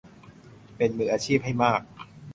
[0.77, 1.81] เป็นมืออาชีพให้มาก